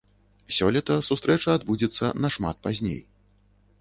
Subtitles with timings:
[0.55, 2.99] Сёлета сустрэча адбудзецца нашмат пазней.